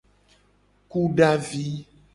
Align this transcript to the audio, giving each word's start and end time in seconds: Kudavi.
Kudavi. 0.89 1.67